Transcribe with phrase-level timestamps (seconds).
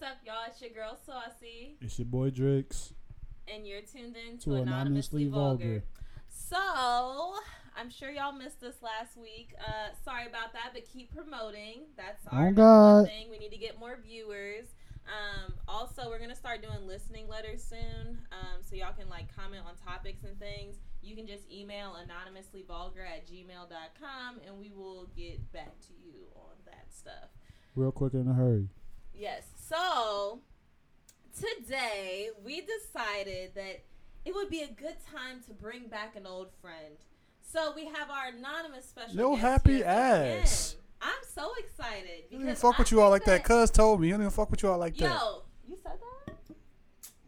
[0.00, 0.48] What's up, y'all?
[0.48, 2.92] It's your girl Saucy, It's your boy Drix.
[3.46, 5.64] and you're tuned in to, To Anonymously, Anonymously Vulgar.
[5.64, 5.82] Vulgar.
[6.30, 7.34] So,
[7.76, 9.52] I'm sure y'all missed this last week.
[9.60, 11.82] Uh, sorry about that, but keep promoting.
[11.98, 13.06] That's our Oh, number God.
[13.08, 13.28] thing.
[13.30, 14.68] We need to get more viewers.
[15.04, 19.64] Um, also, we're gonna start doing listening letters soon, um, so y'all can like comment
[19.66, 20.76] on topics and things.
[21.02, 26.56] You can just email anonymouslyvulgar at gmail.com and we will get back to you on
[26.64, 27.28] that stuff.
[27.76, 28.68] Real quick in a hurry.
[29.20, 29.42] Yes.
[29.68, 30.40] So
[31.38, 33.84] today we decided that
[34.24, 36.96] it would be a good time to bring back an old friend.
[37.42, 39.14] So we have our anonymous special.
[39.14, 40.72] No guest happy ass.
[40.72, 40.82] again.
[41.02, 42.24] I'm so excited.
[42.30, 43.44] You didn't because fuck with you all like that.
[43.44, 44.06] Cuz told me.
[44.06, 45.10] You didn't even fuck with you all like that.
[45.10, 46.34] Yo, you said that?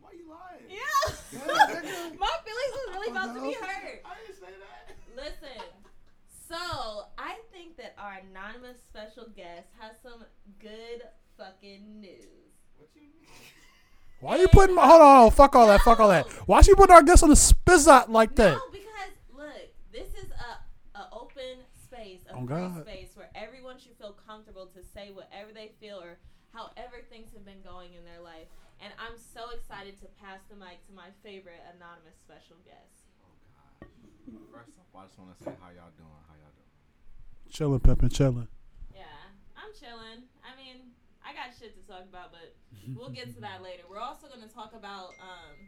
[0.00, 0.64] Why you lying?
[0.70, 1.12] Yeah.
[2.18, 3.66] My feelings was really about to be no.
[3.66, 4.02] hurt.
[4.06, 4.96] I didn't say that.
[5.14, 5.62] Listen.
[6.48, 10.24] So I think that our anonymous special guest has some
[10.58, 11.02] good
[11.38, 12.50] fucking news.
[12.76, 13.30] What you mean?
[14.20, 16.26] Why you putting my, hold on, hold on, fuck all that, fuck all that.
[16.50, 18.58] Why she putting our guest on the spizzot like that?
[18.58, 22.82] No, because look, this is a, a open space, a Oh, free God.
[22.82, 26.18] space where everyone should feel comfortable to say whatever they feel or
[26.52, 28.46] however things have been going in their life.
[28.82, 33.06] And I'm so excited to pass the mic to my favorite anonymous special guest.
[33.22, 33.86] Oh,
[34.50, 36.22] First off, I just want to say how y'all doing.
[36.26, 36.61] How y'all doing?
[37.52, 38.48] Chillin', pimpin', chillin'.
[38.96, 39.04] Yeah,
[39.52, 40.24] I'm chilling.
[40.40, 40.88] I mean,
[41.20, 42.56] I got shit to talk about, but
[42.96, 43.84] we'll get to that later.
[43.84, 45.60] We're also going to talk about, um,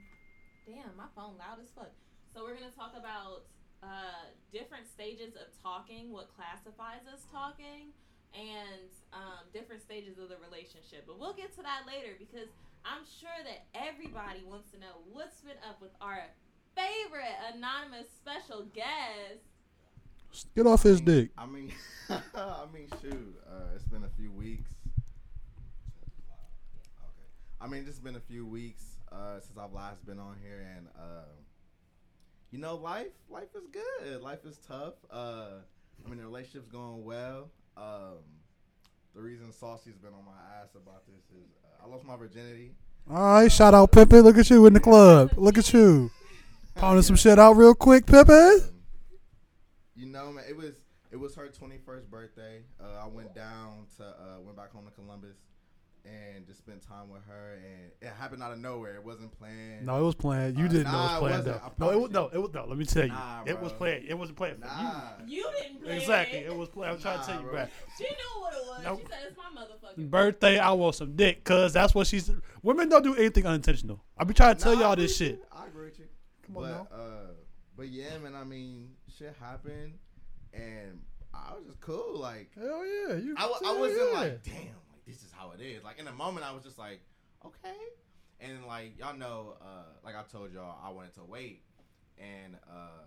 [0.64, 1.92] damn, my phone loud as fuck.
[2.32, 3.44] So we're going to talk about
[3.84, 7.92] uh, different stages of talking, what classifies as talking,
[8.32, 11.04] and um, different stages of the relationship.
[11.04, 12.48] But we'll get to that later because
[12.88, 16.32] I'm sure that everybody wants to know what's been up with our
[16.72, 19.53] favorite anonymous special guest.
[20.56, 21.30] Get off his dick.
[21.38, 21.72] I mean,
[22.10, 23.40] I mean, shoot.
[23.48, 24.70] Uh, it's been a few weeks.
[26.98, 27.28] Okay.
[27.60, 30.88] I mean, it's been a few weeks uh, since I've last been on here, and
[30.98, 31.26] uh,
[32.50, 34.22] you know, life, life is good.
[34.22, 34.94] Life is tough.
[35.10, 35.60] Uh,
[36.04, 37.50] I mean, the relationship's going well.
[37.76, 38.18] Um,
[39.14, 42.72] the reason Saucy's been on my ass about this is uh, I lost my virginity.
[43.08, 44.24] All right, shout out Pimpin'.
[44.24, 45.32] Look at you in the club.
[45.36, 46.10] Look at you.
[46.74, 48.70] Pounding some shit out real quick, Pimpin'.
[49.96, 50.74] You know, man, it was
[51.10, 52.62] it was her twenty first birthday.
[52.80, 55.36] Uh, I went down to uh, went back home to Columbus
[56.06, 58.94] and just spent time with her, and it happened out of nowhere.
[58.96, 59.86] It wasn't planned.
[59.86, 60.58] No, it was planned.
[60.58, 61.78] You Uh, didn't know nah, it it was planned wasn't.
[61.78, 61.86] though.
[61.86, 62.66] No, it was no, it was no.
[62.66, 64.04] Let me tell you, Nah, it was planned.
[64.06, 65.00] It wasn't planned Nah.
[65.26, 66.46] You didn't plan Exactly, it.
[66.46, 66.94] it was planned.
[66.96, 67.52] I'm trying to tell you, bro.
[67.52, 67.66] bro.
[67.96, 68.80] She knew what it was.
[68.84, 69.00] Nope.
[69.00, 72.30] She said it's my motherfucking Birthday, I want some dick, cause that's what she's.
[72.62, 74.02] Women don't do anything unintentional.
[74.18, 75.36] I be trying to tell Nah, y'all this shit.
[75.36, 75.42] you.
[75.52, 76.06] I agree with you.
[76.46, 76.88] Come on but now.
[76.98, 77.08] uh,
[77.78, 78.34] but yeah, man.
[78.34, 79.94] I mean, shit happened,
[80.52, 81.00] and
[81.32, 82.18] I was just cool.
[82.18, 83.34] Like Hell yeah, you.
[83.36, 84.18] I, I wasn't yeah.
[84.18, 85.84] like, damn, like this is how it is.
[85.84, 87.00] Like in the moment, I was just like,
[87.44, 87.76] okay.
[88.40, 91.62] And like y'all know, uh, like I told y'all, I wanted to wait,
[92.18, 93.04] and uh,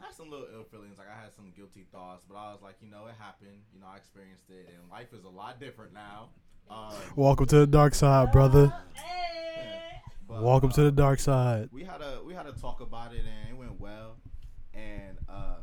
[0.00, 0.98] I had some little ill feelings.
[0.98, 3.58] Like I had some guilty thoughts, but I was like, you know, it happened.
[3.74, 6.28] You know, I experienced it, and life is a lot different now.
[6.70, 8.72] Uh, Welcome to the dark side, brother.
[10.28, 11.68] But, Welcome to uh, the dark side.
[11.72, 14.16] we had a we had to talk about it and it went well.
[14.80, 15.56] And uh,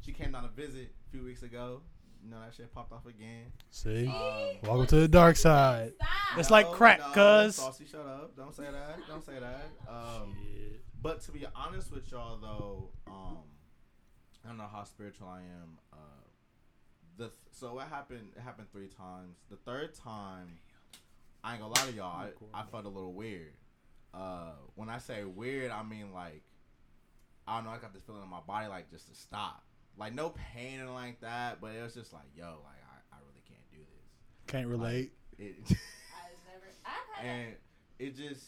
[0.00, 1.82] she came down to visit a few weeks ago.
[2.24, 3.52] You know that shit popped off again.
[3.70, 5.92] See, Um, welcome to the dark side.
[5.96, 6.38] Stop.
[6.38, 7.56] It's like crack, cuz.
[7.56, 8.36] Saucy, shut up!
[8.36, 8.98] Don't say that.
[9.08, 9.70] Don't say that.
[9.88, 10.34] Um,
[11.00, 13.38] but to be honest with y'all, though, um,
[14.44, 15.78] I don't know how spiritual I am.
[15.92, 15.96] Uh,
[17.16, 18.28] the th- so what happened?
[18.36, 19.36] It happened three times.
[19.48, 20.58] The third time,
[21.44, 22.26] I ain't gonna lie to y'all.
[22.54, 23.52] I, I felt a little weird.
[24.12, 26.42] Uh, when I say weird, I mean like
[27.46, 27.70] I don't know.
[27.70, 29.64] I got this feeling in my body, like just to stop.
[29.98, 33.18] Like no pain and like that, but it was just like, yo, like I, I
[33.26, 34.06] really can't do this.
[34.46, 35.12] Can't relate.
[35.38, 35.70] It, I've
[36.46, 36.66] never.
[36.84, 37.24] I've had.
[37.24, 37.54] and
[37.98, 38.44] it just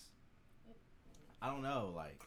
[1.40, 2.20] I don't know, like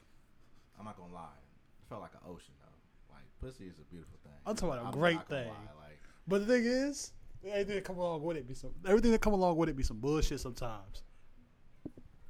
[0.79, 1.37] I'm not gonna lie.
[1.81, 3.13] It felt like an ocean though.
[3.13, 4.33] Like pussy is a beautiful thing.
[4.45, 5.47] I'm talking about a I'm great thing.
[5.47, 7.11] lie, Like But the thing is,
[7.45, 8.71] everything that come along with it be some.
[8.87, 11.03] Everything that come along with it be some bullshit sometimes.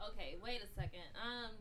[0.09, 1.05] Okay, wait a second.
[1.15, 1.51] Um,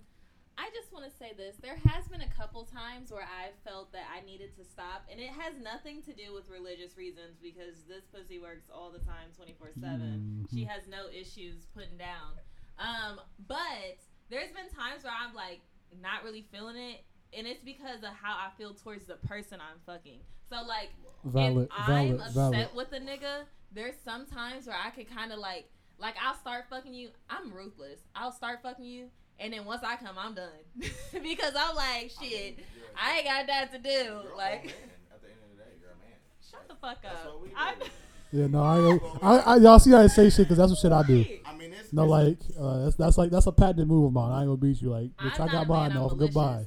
[0.61, 1.57] I just want to say this.
[1.57, 5.19] There has been a couple times where I felt that I needed to stop, and
[5.19, 9.33] it has nothing to do with religious reasons because this pussy works all the time,
[9.35, 10.47] twenty four seven.
[10.53, 12.37] She has no issues putting down.
[12.79, 13.97] Um, but
[14.29, 15.61] there's been times where I'm like
[16.01, 19.81] not really feeling it, and it's because of how I feel towards the person I'm
[19.87, 20.21] fucking.
[20.51, 20.91] So like,
[21.25, 22.69] Valid, if I'm valid, upset valid.
[22.77, 26.65] with a nigga, there's some times where I could kind of like, like I'll start
[26.69, 27.11] fucking you.
[27.31, 28.01] I'm ruthless.
[28.15, 29.09] I'll start fucking you,
[29.41, 30.49] and then once I come, I'm done
[31.23, 32.59] because I'm like, shit,
[33.01, 34.21] I ain't got that to do.
[34.37, 34.67] Like,
[35.13, 36.19] at the end of the day, you're a man.
[36.49, 37.33] shut the fuck That's up.
[37.35, 37.87] what we I- do.
[38.33, 40.93] Yeah, no, I, I, I y'all see how I say shit because that's what shit
[40.93, 41.27] I do.
[41.45, 44.31] I mean, it's No, like uh, that's that's like that's a patented move of mine.
[44.31, 44.91] I ain't gonna beat you.
[44.91, 46.13] Like, bitch, I'm I got mine off.
[46.13, 46.19] malicious.
[46.33, 46.67] Goodbye.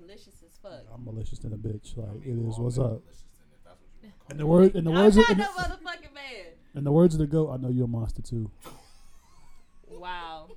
[0.00, 0.80] Malicious as fuck.
[0.94, 1.94] I'm malicious than a bitch.
[1.94, 2.54] Like I mean, is.
[2.56, 2.86] all What's up?
[2.86, 5.16] malicious in it, that's what you wanna call In the word, in the I'm words,
[5.18, 6.46] of, no the, motherfucking man.
[6.74, 8.50] in the words of the goat, I know you're a monster too.
[9.88, 10.48] Wow.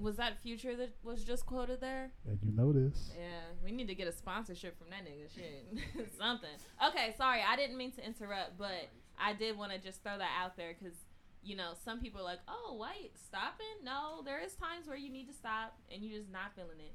[0.00, 2.10] Was that Future that was just quoted there?
[2.26, 3.12] And you notice.
[3.16, 5.32] Yeah, we need to get a sponsorship from that nigga.
[5.34, 6.50] Shit, something.
[6.88, 10.30] Okay, sorry, I didn't mean to interrupt, but I did want to just throw that
[10.42, 10.96] out there because
[11.42, 13.66] you know some people are like, oh wait, stopping?
[13.84, 16.94] No, there is times where you need to stop and you're just not feeling it.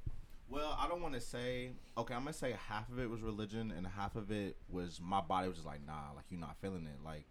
[0.49, 1.71] Well, I don't want to say.
[1.97, 5.21] Okay, I'm gonna say half of it was religion, and half of it was my
[5.21, 7.03] body was just like, nah, like you're not feeling it.
[7.03, 7.25] Like,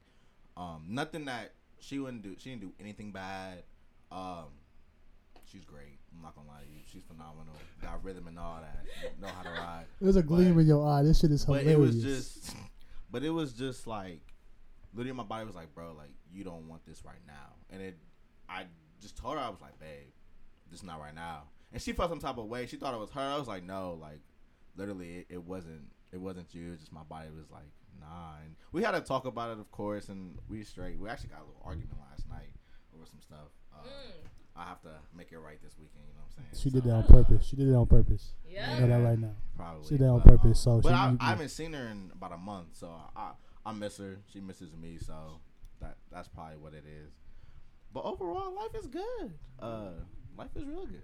[0.57, 2.35] um, nothing that she wouldn't do.
[2.39, 3.63] She didn't do anything bad.
[4.11, 4.47] Um,
[5.53, 5.99] she's great.
[6.17, 6.81] I'm not gonna lie to you.
[6.91, 7.55] She's phenomenal.
[7.83, 9.21] Got rhythm and all that.
[9.21, 9.85] Know how to ride.
[10.01, 11.03] There's a gleam But- in your eye.
[11.03, 11.67] This shit is hilarious.
[11.67, 11.95] But hilarious.
[11.95, 12.57] it was just,
[13.11, 14.21] but it was just like,
[14.95, 17.55] literally, my body was like, bro, like you don't want this right now.
[17.71, 17.99] And it,
[18.49, 18.65] I
[19.01, 20.09] just told her I was like, babe,
[20.71, 21.45] this not right now.
[21.73, 22.67] And she felt some type of way.
[22.67, 23.21] She thought it was her.
[23.21, 24.21] I was like, no, like
[24.77, 25.83] literally, it, it wasn't.
[26.13, 26.69] It wasn't you.
[26.69, 28.35] It was just my body was like, nah.
[28.45, 30.99] And we had to talk about it, of course, and we straight.
[30.99, 32.53] We actually got a little argument last night
[32.95, 33.49] over some stuff.
[33.73, 34.29] Um, Mm.
[34.57, 36.05] I have to make it right this weekend.
[36.09, 36.63] You know what I'm saying?
[36.63, 37.47] she did that on purpose.
[37.47, 38.33] She did it on purpose.
[38.47, 38.71] Yeah.
[38.71, 39.35] I know that right now.
[39.57, 39.85] Probably.
[39.85, 40.61] She did that on but, purpose.
[40.61, 43.33] So But she, I, you- I haven't seen her in about a month, so I
[43.65, 44.19] I miss her.
[44.33, 45.41] She misses me, so
[45.81, 47.13] that that's probably what it is.
[47.93, 49.35] But overall, life is good.
[49.59, 49.91] Uh,
[50.37, 51.03] life is real good.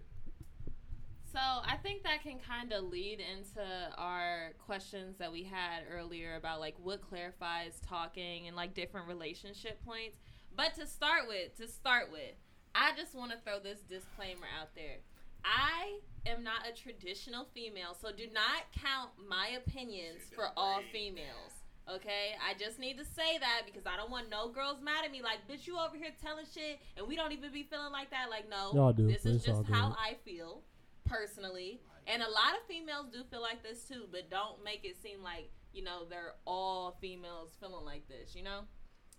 [1.31, 3.63] So I think that can kind of lead into
[3.99, 9.85] our questions that we had earlier about like what clarifies talking and like different relationship
[9.85, 10.17] points.
[10.57, 12.35] But to start with, to start with,
[12.79, 15.03] I just want to throw this disclaimer out there.
[15.45, 21.59] I am not a traditional female, so do not count my opinions for all females.
[21.91, 25.11] Okay, I just need to say that because I don't want no girls mad at
[25.11, 25.23] me.
[25.23, 28.31] Like, bitch, you over here telling shit, and we don't even be feeling like that.
[28.31, 29.97] Like, no, Y'all do, this but is just how.
[29.99, 30.63] I feel
[31.05, 31.81] personally.
[32.07, 35.23] And a lot of females do feel like this too, but don't make it seem
[35.23, 38.61] like, you know, they're all females feeling like this, you know?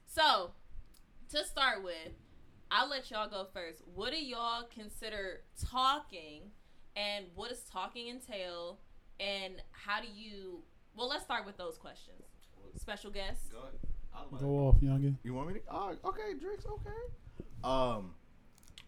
[0.07, 0.51] So,
[1.31, 2.13] to start with,
[2.71, 3.81] I'll let y'all go first.
[3.93, 6.51] What do y'all consider talking
[6.95, 8.79] and what does talking entail
[9.19, 10.63] and how do you
[10.95, 12.21] well let's start with those questions.
[12.75, 13.51] Special guest.
[13.51, 13.73] Go ahead.
[14.13, 15.15] I'll Go off, youngin.
[15.23, 15.59] You want me to?
[15.69, 16.65] Oh, okay, Drix.
[16.65, 16.89] Okay.
[17.63, 18.13] Um,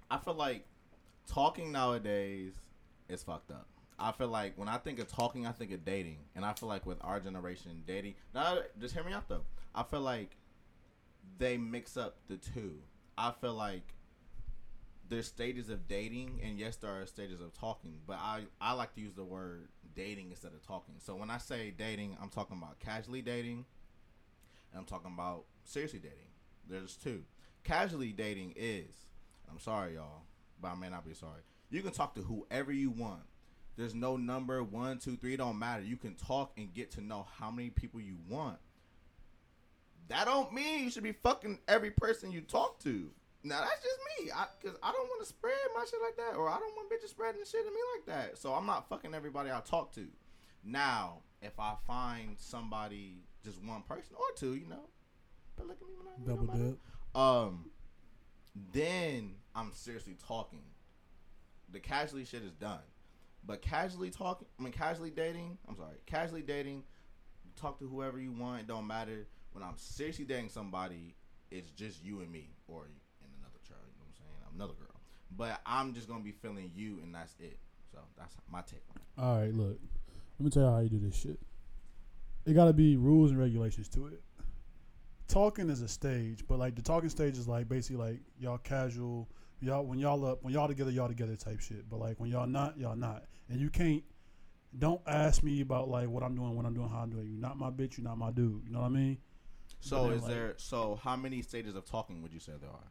[0.09, 0.65] I feel like
[1.27, 2.53] talking nowadays
[3.09, 3.67] is fucked up.
[3.99, 6.67] I feel like when I think of talking, I think of dating, and I feel
[6.67, 8.15] like with our generation, dating.
[8.33, 9.43] Now, just hear me out though.
[9.75, 10.35] I feel like
[11.37, 12.79] they mix up the two.
[13.21, 13.93] I feel like
[15.07, 17.99] there's stages of dating, and yes, there are stages of talking.
[18.07, 20.95] But I I like to use the word dating instead of talking.
[20.97, 23.65] So when I say dating, I'm talking about casually dating,
[24.71, 26.31] and I'm talking about seriously dating.
[26.67, 27.23] There's two.
[27.63, 29.05] Casually dating is,
[29.49, 30.23] I'm sorry, y'all,
[30.59, 31.41] but I may not be sorry.
[31.69, 33.21] You can talk to whoever you want.
[33.77, 35.35] There's no number one, two, three.
[35.35, 35.83] It don't matter.
[35.83, 38.57] You can talk and get to know how many people you want.
[40.11, 43.09] That don't mean you should be fucking every person you talk to.
[43.43, 46.37] Now that's just me, I, cause I don't want to spread my shit like that,
[46.37, 48.37] or I don't want bitches spreading shit to me like that.
[48.37, 50.05] So I'm not fucking everybody I talk to.
[50.63, 54.89] Now, if I find somebody, just one person or two, you know,
[55.55, 56.79] but look at me when I Double nobody- dip.
[57.15, 57.71] um,
[58.73, 60.63] then I'm seriously talking.
[61.71, 62.81] The casually shit is done,
[63.45, 65.57] but casually talking, I mean casually dating.
[65.67, 66.83] I'm sorry, casually dating.
[67.55, 68.61] Talk to whoever you want.
[68.61, 69.25] It don't matter.
[69.53, 71.15] When I'm seriously dating somebody,
[71.49, 73.81] it's just you and me, or and another child.
[73.87, 74.55] You know what I'm saying?
[74.55, 75.01] Another girl.
[75.35, 77.57] But I'm just gonna be feeling you, and that's it.
[77.91, 79.21] So that's my take on it.
[79.21, 79.79] All right, look.
[80.39, 81.39] Let me tell you how you do this shit.
[82.45, 84.21] It got to be rules and regulations to it.
[85.27, 89.29] Talking is a stage, but like the talking stage is like basically like y'all casual,
[89.61, 91.87] y'all when y'all up, when y'all together, y'all together type shit.
[91.89, 94.03] But like when y'all not, y'all not, and you can't.
[94.77, 97.27] Don't ask me about like what I'm doing, what I'm doing, how I'm doing.
[97.27, 97.97] You're not my bitch.
[97.97, 98.63] You're not my dude.
[98.65, 99.17] You know what I mean?
[99.81, 100.53] So is like- there?
[100.57, 102.87] So how many stages of talking would you say there are?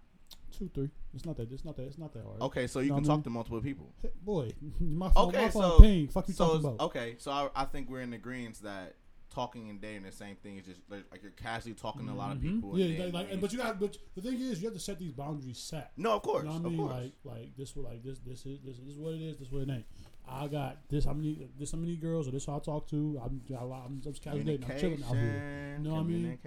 [0.53, 0.91] Two, three.
[1.15, 1.51] It's not that.
[1.51, 1.85] It's not that.
[1.87, 2.41] It's not that hard.
[2.43, 3.23] Okay, so you Know can talk mean?
[3.25, 3.95] to multiple people.
[4.03, 6.09] Hey, boy, my phone, Okay, my phone so ping.
[6.09, 6.81] Fuck you so talking about?
[6.87, 8.97] okay, so I, I think we're in agreement that
[9.33, 10.59] talking and dating the same thing.
[10.59, 12.55] Is just like, like you're casually talking to a lot of Mhm.
[12.57, 12.79] people.
[12.79, 13.79] Yeah, like, when but you- you got.
[13.81, 15.93] But the thing is, you have to set these boundaries set.
[15.97, 16.81] no, of course, You know what I of mean?
[16.81, 16.93] course.
[16.93, 19.37] Like, like this, what, like this, this is this, this is what it is.
[19.39, 19.87] This is what it ain't.
[20.31, 21.05] I got this.
[21.05, 21.49] How many?
[21.59, 22.29] This how many girls?
[22.29, 23.21] Or this how I talk to?
[23.25, 24.71] I'm, I'm, I'm just casual dating.
[24.71, 25.77] I'm chilling out here.
[25.79, 26.39] You know what I mean?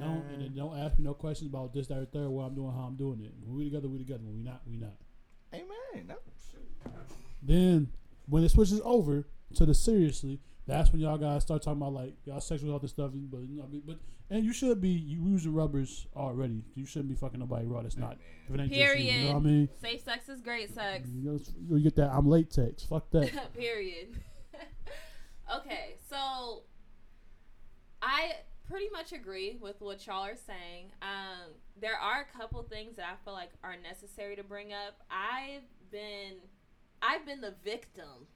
[0.00, 2.28] Don't and then don't ask me no questions about this, that, or third.
[2.28, 3.32] What I'm doing, how I'm doing it.
[3.40, 4.24] When we together, we together.
[4.24, 4.96] When we not, we not.
[5.54, 6.08] Amen.
[7.42, 7.88] Then
[8.26, 12.14] when it switches over to the seriously, That's when y'all guys start talking about like
[12.24, 13.10] y'all sexual health and stuff.
[13.12, 13.82] But you know, what I mean?
[13.86, 13.98] but
[14.30, 16.64] and you should be using rubbers already.
[16.74, 17.82] You shouldn't be fucking nobody raw.
[17.82, 18.16] That's not.
[18.48, 19.14] If it ain't just you, Period.
[19.14, 19.68] you know what I mean?
[19.80, 21.08] Safe sex is great sex.
[21.14, 22.10] You, know, you get that.
[22.10, 22.84] I'm latex.
[22.84, 23.52] Fuck that.
[23.58, 24.18] Period.
[25.56, 26.62] okay, so
[28.00, 28.32] I
[28.66, 30.92] pretty much agree with what y'all are saying.
[31.02, 35.02] Um, there are a couple things that I feel like are necessary to bring up.
[35.10, 36.38] I've been
[37.02, 38.26] I've been the victim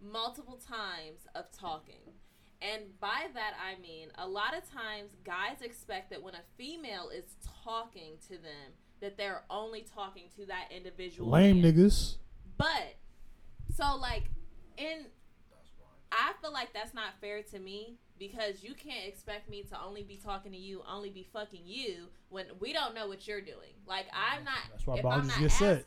[0.00, 2.12] multiple times of talking.
[2.62, 7.10] And by that I mean a lot of times guys expect that when a female
[7.14, 11.30] is talking to them that they're only talking to that individual.
[11.30, 11.74] Lame man.
[11.74, 12.16] niggas.
[12.56, 12.96] But
[13.74, 14.24] so like
[14.78, 15.06] in
[16.12, 20.02] I feel like that's not fair to me because you can't expect me to only
[20.02, 23.74] be talking to you, only be fucking you when we don't know what you're doing.
[23.86, 25.84] Like I'm not That's why if I'm not get set.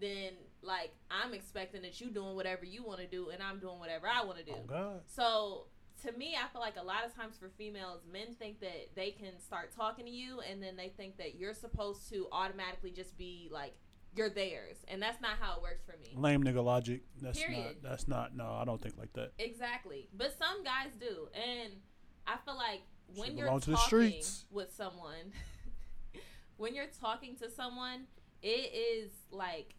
[0.00, 3.78] then like I'm expecting that you doing whatever you want to do and I'm doing
[3.78, 4.54] whatever I want to do.
[4.54, 5.00] Oh God.
[5.06, 5.66] So
[6.02, 9.10] to me, I feel like a lot of times for females, men think that they
[9.10, 13.16] can start talking to you, and then they think that you're supposed to automatically just
[13.18, 13.74] be like
[14.16, 16.14] you're theirs, and that's not how it works for me.
[16.14, 17.02] Lame nigga logic.
[17.20, 17.78] That's Period.
[17.82, 17.90] not.
[17.90, 18.36] That's not.
[18.36, 19.32] No, I don't think like that.
[19.38, 21.74] Exactly, but some guys do, and
[22.26, 22.82] I feel like
[23.16, 24.44] when you're talking the streets.
[24.50, 25.32] with someone,
[26.56, 28.06] when you're talking to someone,
[28.42, 29.74] it is like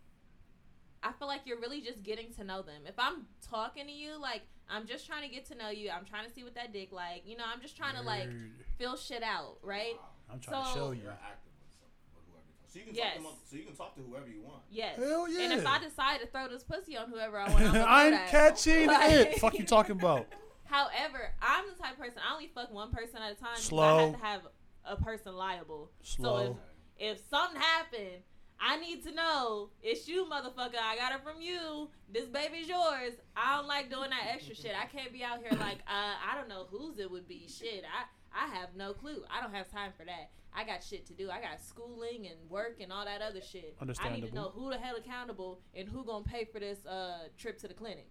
[1.04, 2.82] I feel like you're really just getting to know them.
[2.86, 5.90] If I'm talking to you, like I'm just trying to get to know you.
[5.90, 7.24] I'm trying to see what that dick like.
[7.26, 8.52] You know, I'm just trying to like Word.
[8.78, 9.96] feel shit out, right?
[10.32, 11.02] I'm trying to show you.
[11.04, 12.72] You're active with, some, with whoever you talk.
[12.72, 13.14] So you can Yes.
[13.16, 14.62] talk to them, so you can talk to whoever you want.
[14.70, 14.98] Yes.
[15.00, 15.40] Hell yeah.
[15.42, 18.30] And if I decide to throw this pussy on whoever I want, I'm, I'm that.
[18.30, 19.40] catching Like- it.
[19.40, 20.28] Fuck you talking about?
[20.66, 23.56] However, I'm the type of person I only fuck one person at a time.
[23.56, 24.12] because I Slow.
[24.12, 24.42] have to have
[24.86, 25.90] a person liable.
[26.04, 26.38] Slow.
[26.46, 26.60] So
[27.00, 28.22] if if something happened,
[28.62, 30.76] I need to know it's you, motherfucker.
[30.82, 31.90] I got it from you.
[32.12, 33.14] This baby's yours.
[33.36, 34.74] I don't like doing that extra shit.
[34.80, 37.48] I can't be out here like uh, I don't know whose it would be.
[37.48, 38.04] Shit, I
[38.46, 39.24] I have no clue.
[39.36, 40.30] I don't have time for that.
[40.54, 41.30] I got shit to do.
[41.30, 43.76] I got schooling and work and all that other shit.
[43.80, 44.18] Understandable.
[44.18, 47.28] I need to know who the hell accountable and who gonna pay for this uh
[47.38, 48.10] trip to the clinic.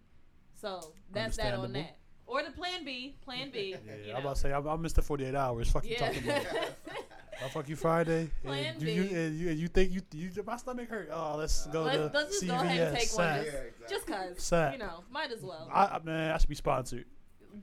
[0.54, 1.98] So that's that on that.
[2.26, 3.16] Or the plan B.
[3.24, 3.74] Plan B.
[3.86, 4.20] Yeah, you I'm know.
[4.20, 5.02] about to say I'm, I'm Mr.
[5.02, 5.70] 48 hours.
[5.70, 6.06] Fuck you Yeah.
[6.12, 6.46] talking about?
[7.42, 8.30] I'll fuck you Friday.
[8.44, 9.14] Plan and you, you, B.
[9.14, 11.08] and you, and you think you, you my stomach hurt?
[11.12, 12.48] Oh, let's uh, go Let's, to let's just CVS.
[12.48, 13.86] go ahead and take one just, Yeah, exactly.
[13.88, 14.72] just cause Sack.
[14.72, 15.68] you know might as well.
[15.72, 17.04] I, I- man, I should be sponsored.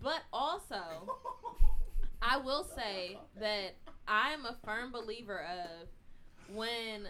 [0.01, 0.79] But also,
[2.21, 3.75] I will say that
[4.07, 5.87] I'm a firm believer of
[6.55, 7.07] when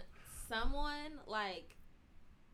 [0.49, 1.75] someone like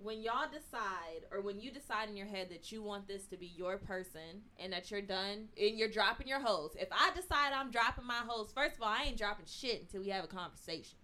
[0.03, 3.38] when y'all decide or when you decide in your head that you want this to
[3.38, 6.72] be your person and that you're done and you're dropping your hoes.
[6.79, 10.01] If I decide I'm dropping my hoes, first of all, I ain't dropping shit until
[10.01, 10.98] we have a conversation.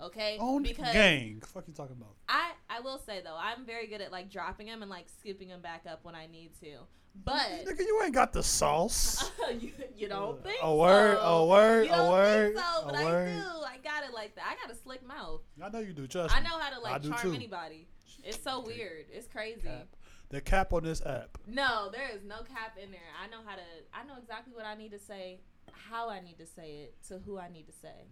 [0.00, 0.38] Okay?
[0.40, 1.42] Own because gang.
[1.46, 2.14] Fuck you talking about?
[2.28, 5.48] I I will say though, I'm very good at like dropping them and like scooping
[5.48, 6.78] them back up when I need to.
[7.24, 9.30] But Nigga, you ain't got the sauce.
[9.60, 11.22] you, you don't uh, think a word, so.
[11.22, 13.26] a word, you a don't word, think so, but a I word.
[13.28, 13.40] do.
[13.40, 14.44] I got it like that.
[14.48, 15.40] I got a slick mouth.
[15.62, 16.08] I know you do.
[16.08, 17.34] Trust I know how to like charm too.
[17.34, 17.86] anybody.
[18.24, 19.06] It's so weird.
[19.12, 19.62] It's crazy.
[19.62, 19.88] Cap.
[20.30, 21.38] The cap on this app.
[21.46, 23.00] No, there is no cap in there.
[23.22, 23.62] I know how to.
[23.92, 25.40] I know exactly what I need to say,
[25.72, 28.08] how I need to say it, to who I need to say.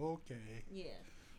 [0.00, 0.64] Okay.
[0.70, 0.92] Yeah.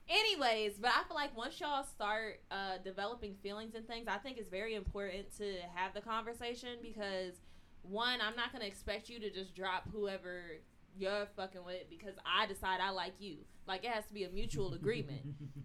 [0.10, 4.38] Anyways, but I feel like once y'all start uh, developing feelings and things, I think
[4.38, 7.36] it's very important to have the conversation because
[7.84, 10.62] one, I'm not gonna expect you to just drop whoever
[10.98, 13.38] you're fucking with because I decide I like you.
[13.68, 15.22] Like it has to be a mutual agreement,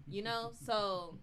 [0.07, 0.51] you know.
[0.65, 1.17] So,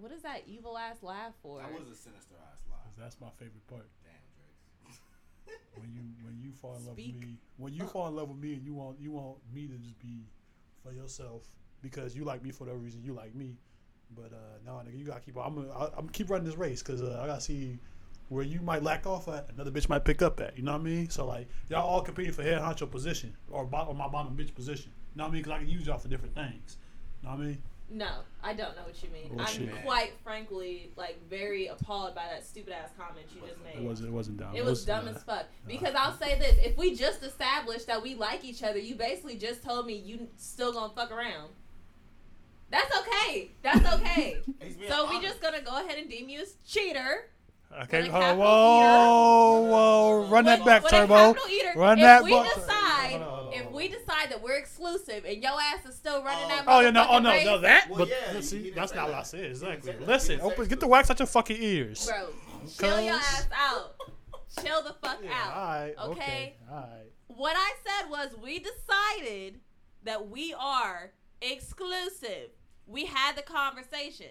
[0.00, 1.60] what is that evil ass laugh for?
[1.60, 2.76] That was a sinister ass lie.
[2.98, 3.86] That's my favorite part.
[4.04, 5.58] Damn, Drake.
[5.80, 7.14] When you when you fall in love Speak.
[7.14, 9.66] with me, when you fall in love with me, and you want you want me
[9.66, 10.24] to just be
[10.82, 11.42] for yourself
[11.82, 13.56] because you like me for the reason you like me.
[14.14, 15.36] But uh, no, nigga, you gotta keep.
[15.36, 17.78] I'm gonna, I'm gonna keep running this race because uh, I gotta see
[18.28, 20.56] where you might lack off at, another bitch might pick up at.
[20.56, 21.10] You know what I mean?
[21.10, 24.54] So like y'all all competing for head honcho position or, bo- or my bottom bitch
[24.54, 24.92] position.
[25.14, 25.42] You know what I mean?
[25.42, 26.78] Because I can use y'all for different things.
[27.22, 27.62] You know what I mean?
[27.88, 28.08] No,
[28.42, 29.36] I don't know what you mean.
[29.36, 29.72] Bullshit.
[29.72, 33.76] I'm quite frankly like very appalled by that stupid ass comment you just made.
[33.76, 34.08] It wasn't.
[34.08, 34.56] It wasn't dumb.
[34.56, 35.46] It was dumb as fuck.
[35.68, 39.36] Because I'll say this: if we just established that we like each other, you basically
[39.36, 41.50] just told me you still gonna fuck around.
[42.70, 43.50] That's okay.
[43.62, 44.38] That's okay.
[44.60, 45.22] He's being so we honest.
[45.28, 47.28] just gonna go ahead and deem you as cheater.
[47.82, 48.30] Okay, With a hold on.
[48.30, 51.34] capital Whoa, whoa, run that back, Turbo.
[51.74, 52.54] Run if that we back.
[52.54, 53.74] decide, Hold on, hold on, if hold
[54.42, 56.48] we decide that we're exclusive and your ass is still running Oh.
[56.48, 56.64] that.
[56.66, 57.88] Oh yeah, no, oh no, race, no, that.
[57.88, 59.18] Well, but yeah, see, he didn't that's say not what.
[59.18, 59.44] I said.
[59.44, 59.92] Exactly.
[59.92, 59.98] say.
[60.06, 62.06] Listen, open, get the wax out your fucking ears.
[62.08, 62.28] bro.
[62.78, 63.94] Chill your ass out.
[64.62, 65.54] Chill the fuck Yeah, out.
[65.56, 65.94] all right.
[65.98, 66.10] okay?
[66.12, 66.54] Okay.
[66.70, 67.10] All right.
[67.28, 69.60] What I said was we decided
[70.04, 71.12] that we are
[71.42, 72.50] exclusive.
[72.86, 74.30] We had the conversation.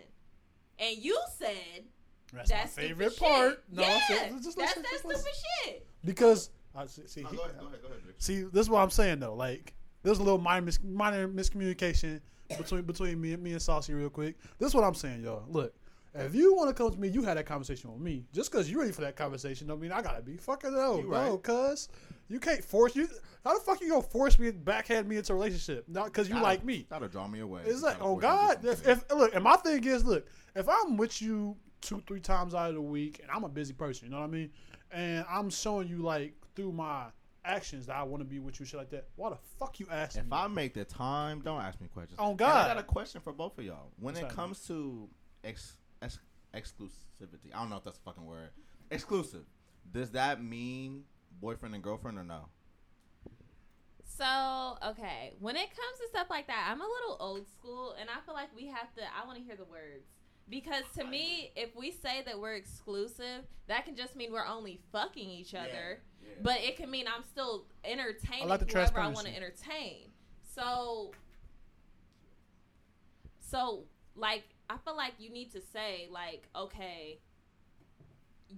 [0.79, 1.85] And you said
[2.33, 3.49] That's, that's my favorite stupid part.
[3.51, 3.63] Shit.
[3.77, 5.31] No, yeah, so- just that's listen, that just stupid listen.
[5.65, 5.87] shit.
[6.03, 7.01] because I see.
[7.07, 7.99] see No, he- go ahead, go ahead, go ahead.
[8.17, 9.35] See, this is what I'm saying though.
[9.35, 9.73] Like,
[10.05, 12.21] there's a little minor, mis- minor miscommunication
[12.57, 14.35] between between me and me and Saucy real quick.
[14.59, 15.43] This is what I'm saying, y'all.
[15.49, 15.73] Look,
[16.13, 18.23] if you want to come to me, you had that conversation with me.
[18.31, 21.09] Just because you're ready for that conversation, don't mean I gotta be fucking no, You
[21.09, 21.43] no, right.
[21.43, 21.89] cuz
[22.29, 23.09] you can't force you.
[23.43, 25.83] How the fuck you gonna force me, backhand me into a relationship?
[25.89, 26.85] Not because you That'll- like me.
[26.89, 27.63] That'll draw me away.
[27.65, 28.65] It's You like, oh force me to do God.
[28.65, 32.55] If, if look, and my thing is, look, if I'm with you two, three times
[32.55, 34.51] out of the week, and I'm a busy person, you know what I mean,
[34.91, 37.05] and I'm showing you like through my
[37.45, 39.07] actions that I want to be with you, shit like that.
[39.15, 40.37] Why the fuck you asking If me?
[40.37, 42.19] I make the time, don't ask me questions.
[42.19, 42.65] Oh, And God.
[42.65, 43.91] I got a question for both of y'all.
[43.97, 44.35] When What's it happening?
[44.35, 45.09] comes to
[45.43, 46.19] ex, ex,
[46.53, 48.49] exclusivity, I don't know if that's a fucking word.
[48.91, 49.43] Exclusive.
[49.91, 51.03] Does that mean
[51.39, 52.49] boyfriend and girlfriend or no?
[54.07, 58.09] So, okay, when it comes to stuff like that, I'm a little old school, and
[58.09, 59.01] I feel like we have to.
[59.01, 60.05] I want to hear the words
[60.49, 64.79] because to me, if we say that we're exclusive, that can just mean we're only
[64.91, 66.01] fucking each other.
[66.41, 70.11] But it can mean I'm still entertaining I like the whoever I want to entertain.
[70.53, 71.11] So,
[73.39, 73.83] so
[74.15, 77.19] like I feel like you need to say like, okay,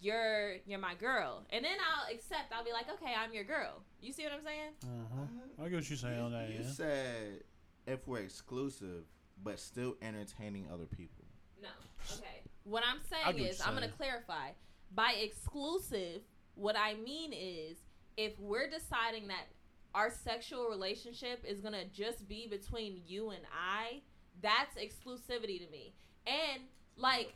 [0.01, 2.51] you're you're my girl, and then I'll accept.
[2.51, 3.81] I'll be like, okay, I'm your girl.
[4.01, 4.71] You see what I'm saying?
[4.83, 5.63] uh-huh.
[5.65, 6.49] I get what you're saying on that.
[6.49, 6.71] You Yeah.
[6.71, 7.43] said
[7.85, 9.05] if we're exclusive,
[9.43, 11.25] but still entertaining other people.
[11.61, 11.69] No.
[12.13, 12.41] Okay.
[12.63, 14.49] What I'm saying is, what is, I'm going to clarify.
[14.93, 16.21] By exclusive,
[16.55, 17.77] what I mean is,
[18.17, 19.45] if we're deciding that
[19.93, 24.01] our sexual relationship is going to just be between you and I,
[24.41, 25.93] that's exclusivity to me.
[26.25, 26.63] And,
[26.97, 27.33] like,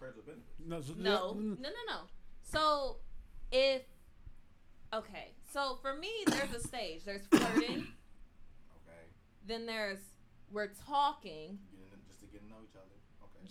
[0.65, 1.99] No, no, mm, no, no, no.
[2.43, 2.97] So,
[3.51, 3.83] if,
[4.93, 5.31] okay.
[5.53, 7.03] So, for me, there's a stage.
[7.05, 7.87] There's flirting,
[8.87, 9.01] Okay.
[9.47, 9.99] then there's
[10.51, 11.57] we're talking,
[12.07, 12.90] Just to get to know each other.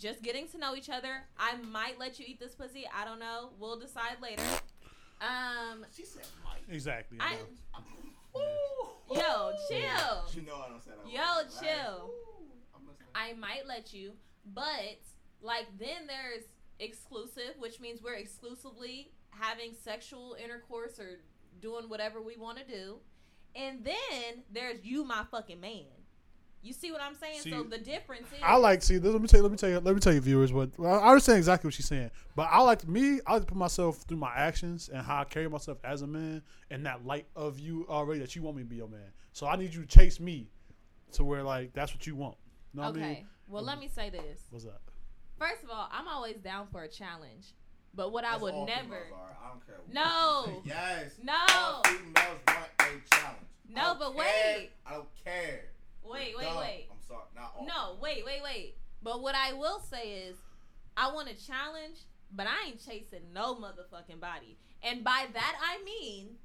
[0.03, 0.07] Okay.
[0.13, 1.23] just getting to know each other.
[1.37, 2.85] I might let you eat this pussy.
[2.95, 3.49] I don't know.
[3.59, 4.43] We'll decide later.
[5.21, 6.63] Um, She said Mike.
[6.69, 7.17] Exactly.
[7.19, 7.35] I,
[8.35, 9.15] Ooh.
[9.15, 10.23] yo, chill.
[10.33, 11.11] She know I don't say that.
[11.11, 11.47] Yo, word.
[11.61, 12.09] chill.
[12.09, 12.91] Ooh.
[13.13, 14.13] I might let you,
[14.53, 14.99] but
[15.41, 16.43] like then there's
[16.79, 21.19] exclusive, which means we're exclusively having sexual intercourse or
[21.59, 22.97] doing whatever we want to do.
[23.55, 25.85] And then there's you, my fucking man.
[26.63, 27.39] You see what I'm saying?
[27.41, 28.99] so the difference is I like see.
[28.99, 29.43] Let me tell you.
[29.43, 29.79] Let me tell you.
[29.79, 30.53] Let me tell you, viewers.
[30.53, 33.19] What well, I understand exactly what she's saying, but I like me.
[33.25, 36.07] I like to put myself through my actions and how I carry myself as a
[36.07, 39.11] man, and that light of you already that you want me to be your man.
[39.33, 40.49] So I need you to chase me
[41.13, 42.35] to where like that's what you want.
[42.73, 43.05] You know what okay.
[43.05, 43.25] I mean?
[43.47, 44.41] Well, let me say this.
[44.51, 44.79] What's that?
[45.39, 47.55] First of all, I'm always down for a challenge,
[47.95, 48.95] but what I would all never.
[48.95, 49.35] are.
[49.43, 49.77] I don't care.
[49.83, 50.45] what No.
[50.47, 50.61] you.
[50.65, 51.13] Yes.
[51.23, 51.33] No.
[51.49, 53.47] All females want a challenge.
[53.67, 54.17] No, I but care.
[54.17, 54.69] wait.
[54.85, 55.61] I don't care.
[56.03, 56.57] Wait, wait, dumb.
[56.57, 56.87] wait.
[56.91, 57.23] I'm sorry.
[57.35, 57.65] Not all.
[57.65, 58.75] No, wait, wait, wait.
[59.03, 60.37] But what I will say is,
[60.97, 61.97] I want a challenge,
[62.33, 64.57] but I ain't chasing no motherfucking body.
[64.83, 66.37] And by that I mean,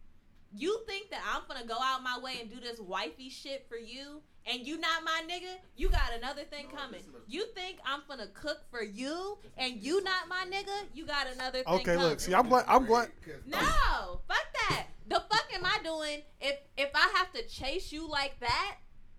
[0.54, 3.76] you think that I'm gonna go out my way and do this wifey shit for
[3.76, 5.56] you, and you not my nigga?
[5.76, 7.00] You got another thing No, coming.
[7.04, 10.86] this a- You think I'm gonna cook for you, and you not my nigga?
[10.94, 11.80] You got another thing coming.
[11.80, 12.08] Okay, coming.
[12.08, 12.20] look.
[12.20, 12.64] See, I'm glad.
[12.68, 13.10] I'm glad.
[13.46, 14.86] No, fuck that.
[15.08, 16.22] The fuck am I doing?
[16.40, 18.76] If if I have to chase you like that,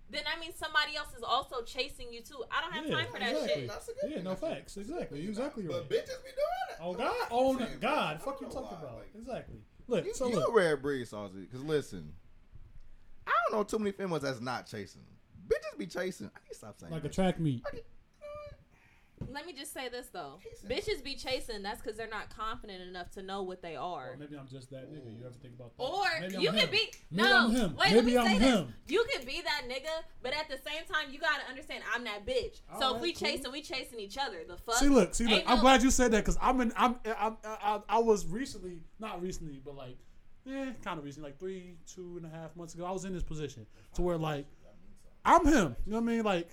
[0.10, 2.44] then I mean somebody else is also chasing you too.
[2.52, 3.62] I don't have Yeah, time for that exactly.
[3.62, 3.68] shit.
[3.70, 4.24] That's a good Yeah, thing.
[4.24, 4.76] no That's a- facts.
[4.76, 5.18] that's a Exactly.
[5.20, 5.44] good You're thing.
[5.44, 6.78] exactly But bitches be doing it.
[6.82, 7.28] Oh God.
[7.32, 8.22] Oh saying, God.
[8.22, 8.98] Fuck you talking why, about.
[9.00, 9.58] like- Exactly.
[9.88, 10.06] Look.
[10.06, 10.50] You, so you look.
[10.50, 11.40] a rare breed, Saucy.
[11.42, 12.14] Because listen,
[13.26, 15.02] I don't know too many females that's not chasing.
[15.48, 16.28] Bitches be chasing.
[16.36, 17.64] I need to stop saying Like a track meet.
[17.66, 19.27] I can- you know what?
[19.38, 20.40] Let me just say this though.
[20.44, 20.68] Chasing.
[20.98, 24.14] Bitches be chasing, that's because they're not confident enough to know what they are.
[24.14, 25.16] Or maybe I'm just that nigga.
[25.16, 25.84] You have to think about that?
[25.84, 26.60] Or Maybe I'm you him.
[26.60, 27.38] could be Maybe no.
[27.46, 27.76] I'm him.
[27.78, 28.66] Wait, Maybe let me I'm say this.
[28.88, 32.26] You could be that nigga, but at the same time, you gotta understand I'm that
[32.26, 32.62] bitch.
[32.80, 33.28] so if we cool.
[33.28, 34.38] chasing, we chasing each other.
[34.48, 34.76] The fuck.
[34.78, 35.34] See, look, see, look.
[35.42, 36.74] Ain't I'm no- glad you said that because I'm in.
[36.76, 39.98] I'm, I'm, I, I was recently, not recently, but like,
[40.50, 42.86] eh, kind of recently, like three, two and a half months ago.
[42.86, 44.48] I was in this position to where like,
[45.24, 45.76] I'm him.
[45.86, 46.24] You know what I mean?
[46.24, 46.50] Like,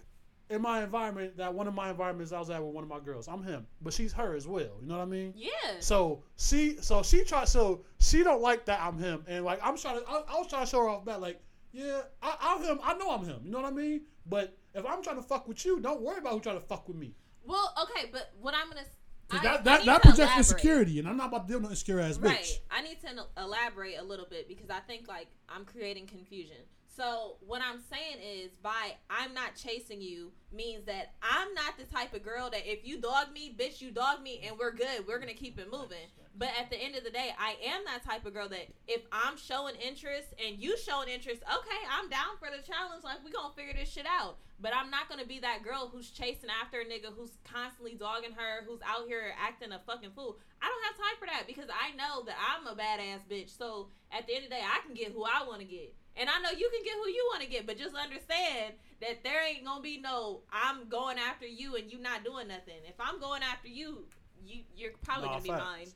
[0.51, 3.01] in my environment, that one of my environments I was at with one of my
[3.01, 3.29] girls.
[3.29, 4.79] I'm him, but she's her as well.
[4.81, 5.33] You know what I mean?
[5.37, 5.51] Yeah.
[5.81, 9.77] So she, so she tried, so she don't like that I'm him, and like I'm
[9.77, 11.41] trying to, I, I was trying to show her off that, like,
[11.73, 12.79] yeah, I, I'm him.
[12.83, 13.41] I know I'm him.
[13.45, 14.03] You know what I mean?
[14.27, 16.87] But if I'm trying to fuck with you, don't worry about who trying to fuck
[16.89, 17.15] with me.
[17.45, 18.83] Well, okay, but what I'm gonna.
[19.31, 20.37] I- that that, that projects elaborate.
[20.39, 22.25] insecurity, and I'm not about to deal with insecure ass bitch.
[22.25, 22.61] Right.
[22.71, 23.09] I need to
[23.43, 26.59] elaborate a little bit because I think like I'm creating confusion.
[26.97, 31.85] So what I'm saying is, by I'm not chasing you means that I'm not the
[31.85, 35.07] type of girl that if you dog me, bitch, you dog me, and we're good.
[35.07, 36.07] We're gonna keep it moving.
[36.37, 39.03] But at the end of the day, I am that type of girl that if
[39.11, 43.03] I'm showing interest and you showing interest, okay, I'm down for the challenge.
[43.03, 44.39] Like we gonna figure this shit out.
[44.61, 48.39] But I'm not gonna be that girl who's chasing after a nigga who's constantly dogging
[48.39, 50.39] her, who's out here acting a fucking fool.
[50.63, 53.57] I don't have time for that because I know that I'm a badass bitch.
[53.57, 55.93] So at the end of the day, I can get who I want to get.
[56.17, 59.25] And I know you can get who you want to get, but just understand that
[59.25, 62.81] there ain't gonna be no I'm going after you and you not doing nothing.
[62.87, 64.07] If I'm going after you,
[64.45, 65.87] you you're probably Nah, gonna be mine.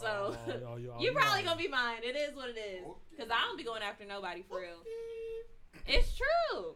[0.00, 1.98] So, oh, oh, oh, oh, You're probably gonna be mine.
[2.02, 2.84] It is what it is.
[3.18, 4.82] Cause I don't be going after nobody for real.
[5.86, 6.74] It's true.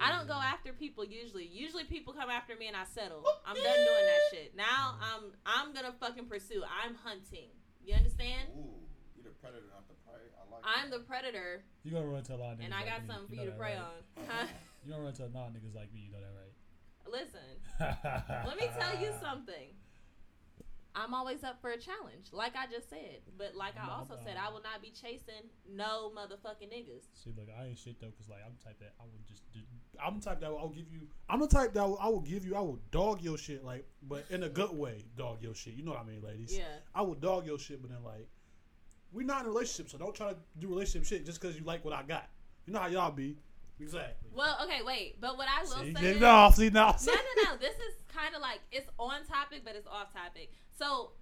[0.00, 1.46] I don't go after people usually.
[1.46, 3.24] Usually people come after me and I settle.
[3.46, 4.56] I'm done doing that shit.
[4.56, 6.62] Now I'm I'm gonna fucking pursue.
[6.84, 7.48] I'm hunting.
[7.84, 8.48] You understand?
[8.56, 8.84] Ooh,
[9.16, 9.94] you the predator, not the
[10.62, 10.84] like.
[10.84, 13.02] I'm the predator You gonna run into a lot of niggas and I like got
[13.02, 13.08] me.
[13.08, 13.82] something for know you to prey right?
[13.82, 14.24] on.
[14.26, 14.46] Huh?
[14.84, 16.06] You gonna run into a lot of niggas like me.
[16.06, 16.54] You know that, right?
[17.10, 17.50] Listen,
[18.46, 19.74] let me tell you something.
[20.94, 23.20] I'm always up for a challenge, like I just said.
[23.36, 27.06] But like I also said, I will not be chasing no motherfucking niggas.
[27.14, 29.42] See, look, I ain't shit though, cause like I'm the type that I would just
[29.52, 29.60] do.
[30.04, 31.02] I'm the type that I'll give you.
[31.28, 32.56] I'm the type that I will give you.
[32.56, 35.74] I will dog your shit, like, but in a good way, dog your shit.
[35.74, 36.56] You know what I mean, ladies?
[36.56, 36.64] Yeah.
[36.94, 38.28] I will dog your shit, but then like,
[39.12, 41.64] we not in a relationship, so don't try to do relationship shit just because you
[41.64, 42.28] like what I got.
[42.66, 43.36] You know how y'all be.
[43.80, 44.28] Exactly.
[44.34, 45.20] Well, okay, wait.
[45.20, 46.56] But what I will See, say get is, off.
[46.56, 46.96] See now.
[47.06, 47.56] no, no, no.
[47.58, 50.50] This is kind of like it's on topic, but it's off topic.
[50.78, 51.12] So,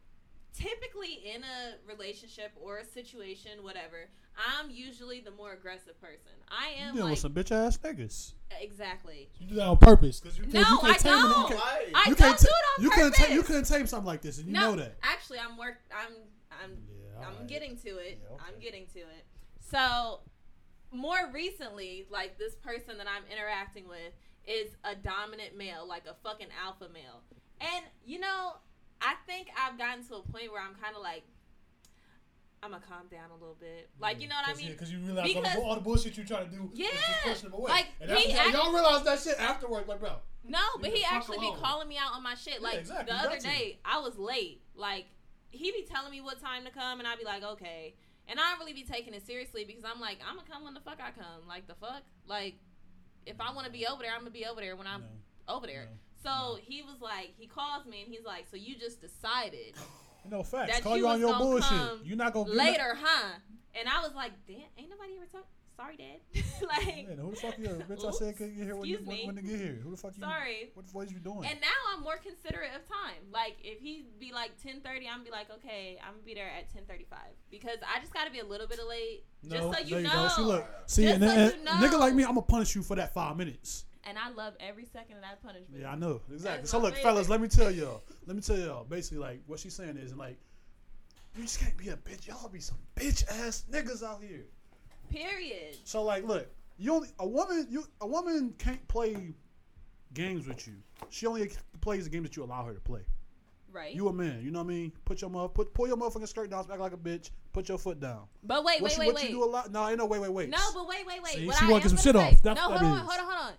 [0.55, 6.33] typically in a relationship or a situation, whatever, I'm usually the more aggressive person.
[6.49, 8.33] I You am dealing like with some bitch ass niggas.
[8.61, 9.29] exactly.
[9.38, 11.49] You do that on purpose, cause you No, you can't I tame it, you don't.
[11.49, 13.35] can't- I you don't can't do it on you couldn't ta- purpose.
[13.35, 14.96] you couldn't tame something like this, and you no, know that.
[15.03, 15.77] actually, I'm work.
[15.94, 16.12] I'm.
[16.62, 16.70] I'm.
[16.88, 17.46] Yeah, I'm alright.
[17.48, 18.20] getting to it.
[18.22, 18.44] Yeah, okay.
[18.46, 19.24] I'm getting to it.
[19.61, 20.20] So,
[20.92, 24.12] more recently, like this person that I'm interacting with
[24.46, 27.22] is a dominant male, like a fucking alpha male.
[27.61, 28.52] And, you know,
[29.00, 31.24] I think I've gotten to a point where I'm kind of like,
[32.62, 33.90] I'm to calm down a little bit.
[34.00, 34.72] Like, you know what I mean?
[34.72, 36.88] Because you realize all the, Because- all the bullshit you try to do Yeah,
[37.22, 37.70] pushing them away.
[37.70, 40.12] like, and he y'all realize that shit afterwards, like, bro.
[40.48, 42.55] No, but he actually be calling me out on my shit.
[42.55, 43.12] Yeah, Like exactly.
[43.12, 44.62] the other day, I was late.
[44.76, 45.07] Like
[45.51, 47.95] he be telling me what time to come, and I'd be like, okay.
[48.29, 50.75] And I don't really be taking it seriously because I'm like, I'm gonna come when
[50.75, 51.47] the fuck I come.
[51.49, 52.55] Like the fuck, like
[53.25, 55.03] if I want to be over there, I'm gonna be over there when I'm
[55.49, 55.89] No, over there.
[55.91, 55.97] no.
[56.23, 59.75] So he was like, he calls me and he's like, so you just decided
[60.31, 60.73] know, facts.
[60.73, 62.05] That Call you you on your bullshit.
[62.05, 63.39] You're not gonna later, huh?
[63.79, 65.47] And I was like, damn, ain't nobody ever talk.
[65.77, 66.43] Sorry, dad.
[66.69, 67.69] like, Man, who the fuck you?
[67.69, 68.19] Bitch, I Oops.
[68.19, 69.27] said couldn't get here when, you, Excuse when, me.
[69.27, 69.79] when to get here.
[69.83, 70.23] Who the fuck you?
[70.23, 70.71] sorry.
[70.73, 71.45] What the fuck is you doing?
[71.45, 73.21] And now I'm more considerate of time.
[73.31, 76.73] Like if he be like 10:30, I'm be like, okay, I'm gonna be there at
[76.75, 77.19] 10:35
[77.51, 80.29] because I just gotta be a little bit late, just so you there know.
[80.29, 82.75] See, look, see, Just and, so then, you and nigga like me, I'm gonna punish
[82.75, 83.85] you for that five minutes.
[84.09, 85.83] And I love every second of that punishment.
[85.83, 86.61] Yeah, I know exactly.
[86.61, 87.11] That's So look, favorite.
[87.11, 88.03] fellas, let me tell y'all.
[88.27, 88.85] Let me tell y'all.
[88.85, 90.39] Basically, like what she's saying is, like,
[91.35, 92.29] you just can't be a bitch.
[92.29, 94.47] Y'all be some bitch ass niggas out here.
[95.11, 95.77] Period.
[95.85, 97.66] So like, look, you only a woman.
[97.71, 99.35] You a woman can't play
[100.14, 100.75] games with you.
[101.11, 103.03] She only plays the game that you allow her to play.
[103.73, 103.95] Right.
[103.95, 104.40] You a man.
[104.42, 104.92] You know what I mean?
[105.05, 107.31] Put your mother, put pull your motherfucking skirt down, back like a bitch.
[107.53, 108.23] Put your foot down.
[108.42, 109.25] but wait, what wait, you, wait, what wait.
[109.25, 109.71] you do a lot?
[109.71, 110.49] No, no wait, wait, wait.
[110.49, 111.35] No, but wait, wait, wait.
[111.35, 112.42] See, what she wanna get some shit say, off.
[112.42, 113.01] That's no, hold on, is.
[113.01, 113.53] hold on, hold on.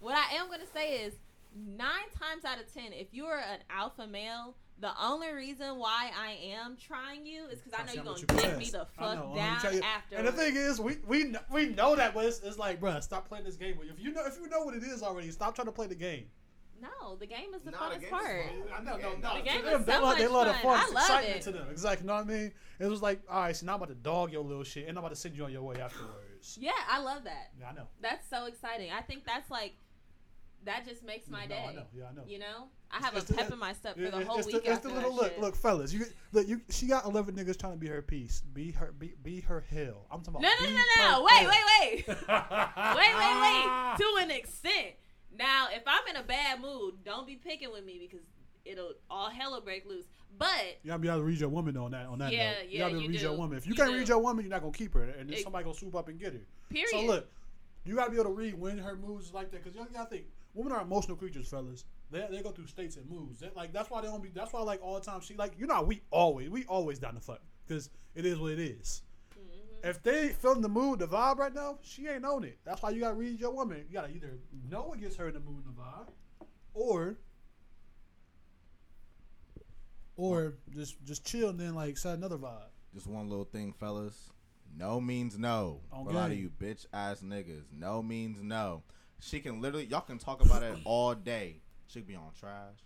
[0.00, 1.14] What I am gonna say is
[1.54, 6.38] nine times out of ten, if you're an alpha male, the only reason why I
[6.54, 9.18] am trying you is because I know you're gonna much you dick me the fuck
[9.18, 10.16] I'm down tell after.
[10.16, 13.28] And the thing is, we we we know that, but it's, it's like, bruh, stop
[13.28, 13.76] playing this game.
[13.82, 15.94] If you know if you know what it is already, stop trying to play the
[15.96, 16.26] game.
[16.80, 18.22] no, the game is the Nah, funnest game is part.
[18.22, 18.62] fun.
[18.78, 19.36] I know, no, no.
[19.38, 20.62] The game them, is they so love, they much love the fun.
[20.62, 20.78] fun.
[20.78, 21.42] I It's love excitement it.
[21.42, 21.66] to them.
[21.72, 22.04] Exactly.
[22.04, 22.52] You know what I mean?
[22.78, 24.96] It was like, all right, so now I'm about to dog your little shit, and
[24.96, 26.56] I'm about to send you on your way afterwards.
[26.60, 27.50] Yeah, I love that.
[27.58, 27.88] Yeah, I know.
[28.00, 28.92] That's so exciting.
[28.96, 29.74] I think that's like
[30.64, 31.66] that just makes my no, day.
[31.68, 31.82] I know.
[31.96, 32.22] Yeah, I know.
[32.28, 34.56] You know, I have It's a pep in my step for the whole week the,
[34.58, 35.40] it's after the little look, shit.
[35.40, 35.92] look, fellas.
[35.92, 36.60] You, look, you.
[36.70, 38.40] She got eleven niggas trying to be her piece.
[38.54, 40.06] Be her, be, be her hell.
[40.10, 40.42] I'm talking about.
[40.42, 41.14] no, no, no.
[41.16, 42.08] her Wait, wait, wait.
[42.08, 43.96] wait, wait, wait.
[43.98, 44.94] To an extent.
[45.38, 48.24] Now, if I'm in a bad mood, don't be picking with me because
[48.64, 50.06] it'll all hell will break loose.
[50.38, 52.06] But You gotta be able to read your woman on that.
[52.06, 52.58] On that Yeah, note.
[52.68, 53.58] you yeah, gotta be able you to read your woman.
[53.58, 53.98] If you, You can't do.
[53.98, 56.08] read your woman, you're not gonna keep her, and then Ex- somebody gonna swoop up
[56.08, 56.40] and get her.
[56.70, 56.88] period.
[56.90, 57.28] So look,
[57.84, 60.08] you gotta be able to read when her moods is like that, because you gotta
[60.10, 60.24] think
[60.58, 61.84] women are emotional creatures, fellas.
[62.10, 63.40] They, they go through states and moods.
[63.40, 64.30] They, like that's why they don't be.
[64.34, 67.14] That's why like all the time she like you know we always we always down
[67.14, 69.02] the fuck because it is what it is.
[69.38, 69.88] Mhm.
[69.88, 72.58] If they feeling the mood, the vibe right now, she ain't on it.
[72.64, 73.84] That's why you gotta read your woman.
[73.88, 76.08] You gotta either know what gets her in the mood and the vibe,
[76.74, 77.18] or
[80.16, 82.70] or just just chill and then like set another vibe.
[82.92, 84.30] Just one little thing, fellas.
[84.76, 85.80] No means no.
[85.92, 87.64] On For a lot of you bitch ass niggas.
[87.72, 88.82] No means no.
[89.20, 91.56] She can literally y'all can talk about it all day.
[91.86, 92.76] She could be on trash.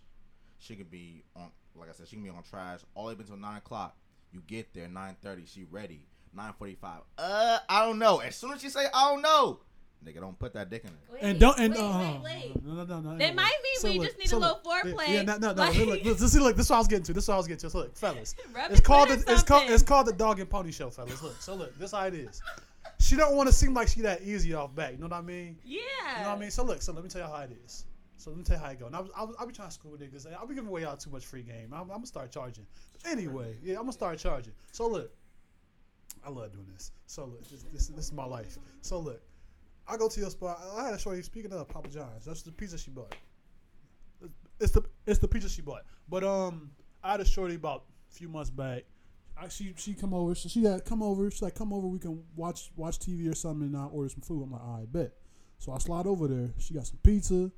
[0.59, 3.13] She could be on like I said, she can be on trash all the way
[3.13, 3.95] up until nine o'clock.
[4.31, 6.07] You get there, nine thirty, she ready.
[6.35, 7.01] Nine forty five.
[7.17, 8.19] Uh I don't know.
[8.19, 9.59] As soon as she say I don't know,
[10.03, 10.95] nigga don't put that dick in it.
[11.11, 12.63] Wait, And don't and wait, uh, wait, wait.
[12.65, 13.11] no no no no.
[13.11, 13.35] It anyway.
[13.35, 15.09] might be we just need a little foreplay.
[15.09, 15.61] Yeah, no, no, no.
[15.61, 17.13] Like- look, look, this, look, this is what I was getting to.
[17.13, 17.69] This is what I was getting to.
[17.69, 18.35] So look, fellas,
[18.71, 21.21] it's called the, clit it's called it's called the dog and pony show, fellas.
[21.21, 22.41] Look, so look, this how it is.
[23.03, 24.93] She don't want to seem like she that easy off back.
[24.93, 25.57] You know what I mean?
[25.65, 25.79] Yeah.
[26.17, 26.51] You know what I mean?
[26.51, 27.83] So look, so let me tell you how it is.
[28.15, 28.85] So let me tell you how it go.
[28.85, 30.25] And I was, I was, I be trying to school niggas.
[30.39, 31.73] I'll be giving away y'all too much free game.
[31.73, 32.65] I'm, I'm gonna start charging.
[33.05, 34.53] Anyway, yeah, I'm gonna start charging.
[34.71, 35.11] So look,
[36.25, 36.93] I love doing this.
[37.07, 38.57] So look, this, this, this is my life.
[38.79, 39.21] So look,
[39.85, 40.61] I go to your spot.
[40.77, 41.21] I had a shorty.
[41.23, 43.13] Speaking of Papa John's, that's the pizza she bought.
[44.61, 45.83] It's the it's the pizza she bought.
[46.07, 46.71] But um,
[47.03, 48.83] I had a shorty about a few months back.
[49.35, 50.35] I, she she come over.
[50.35, 51.29] So she had come over.
[51.31, 51.87] She's like, come over.
[51.87, 54.43] We can watch watch TV or something, and I order some food.
[54.43, 55.13] I'm like, I bet.
[55.59, 56.49] So I slide over there.
[56.59, 57.51] She got some pizza,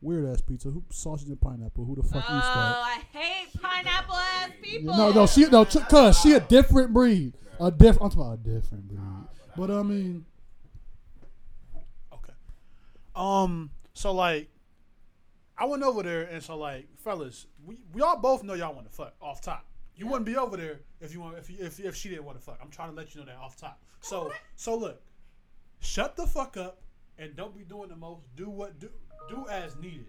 [0.00, 1.84] weird ass pizza, who, sausage and pineapple.
[1.84, 2.74] Who the fuck Oh, eats that?
[2.76, 4.96] Oh, I hate pineapple ass people.
[4.96, 7.34] No, no, she no, ch- cause she a different breed.
[7.60, 8.02] A different.
[8.02, 9.00] I'm talking about a different breed.
[9.56, 10.24] But I mean,
[12.12, 12.32] okay.
[13.14, 13.70] Um.
[13.92, 14.48] So like,
[15.58, 18.88] I went over there, and so like, fellas, we, we all both know y'all want
[18.88, 19.66] to fuck off top.
[20.00, 22.42] You wouldn't be over there if you want if if if she didn't want to
[22.44, 22.58] fuck.
[22.62, 23.82] I'm trying to let you know that off top.
[24.00, 25.02] So so look,
[25.80, 26.80] shut the fuck up
[27.18, 28.34] and don't be doing the most.
[28.34, 28.88] Do what do
[29.28, 30.06] do as needed.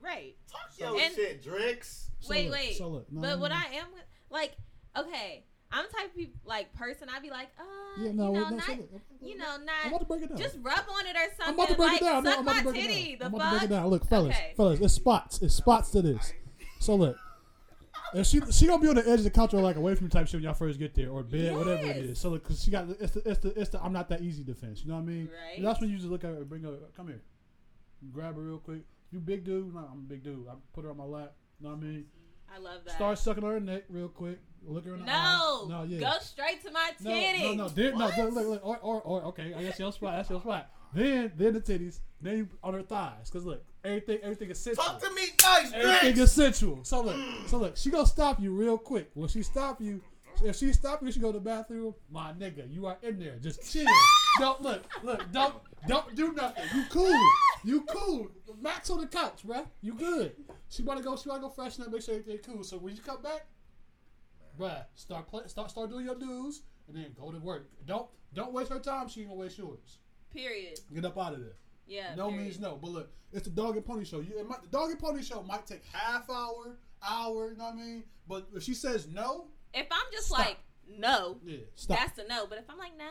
[0.00, 0.36] Right.
[0.78, 2.10] Yo, And- shit, Drix.
[2.20, 2.76] So wait, look, wait.
[2.76, 3.56] so look, no, but no, what no.
[3.56, 3.86] I am
[4.30, 4.52] like,
[4.96, 7.08] okay, I'm the type of peop- like person.
[7.08, 7.64] I'd be like, uh,
[8.02, 8.72] Yeah, no, you know, no, not, so
[9.20, 9.74] you know, not.
[9.84, 10.38] I'm about to break it down.
[10.38, 11.44] just rub on it or something.
[11.48, 12.22] I'm about to break like, it down.
[12.24, 12.94] No, I'm about my to break titty.
[13.14, 13.34] it The down.
[13.34, 13.40] I'm fuck?
[13.40, 13.86] about to break it down.
[13.88, 14.52] Look, fellas, Okay.
[14.56, 15.42] fellas, it's spots.
[15.42, 16.32] It's spots to this.
[16.80, 17.16] So look,
[18.12, 20.06] if she she gonna be on the edge of the couch or like away from
[20.06, 22.18] you type shit when y'all first get there or bed, whatever it is.
[22.18, 24.82] So cause she got it's the it's the it's the I'm not that easy defense.
[24.82, 25.30] You know what I mean?
[25.32, 25.58] Right.
[25.58, 27.22] And that's when you just look at her, and bring her, come here,
[28.12, 28.82] grab her real quick.
[29.10, 29.74] You big dude?
[29.74, 30.46] No, I'm a big dude.
[30.48, 31.32] I put her on my lap.
[31.60, 32.06] You know what I mean?
[32.54, 32.94] I love that.
[32.94, 34.38] Start sucking her neck real quick.
[34.66, 35.66] Look her in the no, eye.
[35.68, 36.00] No, yeah.
[36.00, 37.42] go straight to my No, titty.
[37.42, 40.14] no, no, then, no, look, look, look, or, or, or, okay, I guess your spot,
[40.16, 40.70] that's your spot.
[40.94, 44.84] Then, then the titties, then you on her thighs, cause look, everything, everything is sensual.
[44.84, 46.18] Talk to me nice, Everything Drix.
[46.18, 46.80] is sensual.
[46.82, 47.16] So look,
[47.46, 49.10] so look, she gonna stop you real quick.
[49.14, 50.00] When she stop you,
[50.42, 51.94] if she stop you, she go to the bathroom.
[52.10, 53.86] My nigga, you are in there, just chill.
[54.40, 55.54] don't look, look, don't,
[55.86, 56.64] don't do nothing.
[56.74, 57.20] You cool,
[57.64, 58.28] you cool.
[58.60, 59.66] Max on the couch, bruh.
[59.80, 60.32] You good.
[60.68, 62.64] She wanna go, she wanna go freshen up, make sure everything cool.
[62.64, 63.46] So when you come back,
[64.58, 67.68] bruh, start play, start start doing your dues, and then go to work.
[67.86, 69.08] Don't don't waste her time.
[69.08, 69.98] She ain't gonna waste yours.
[70.32, 70.80] Period.
[70.92, 71.54] Get up out of there.
[71.86, 72.14] Yeah.
[72.14, 72.44] No period.
[72.44, 72.78] means no.
[72.80, 74.20] But look, it's a dog and pony show.
[74.20, 77.50] You, it might, the dog and pony show might take half hour, hour.
[77.50, 78.04] You know what I mean?
[78.28, 80.38] But if she says no, If I'm just Stop.
[80.38, 80.56] like
[80.98, 81.98] no, yeah, stop.
[81.98, 82.46] that's a no.
[82.46, 83.04] But if I'm like no,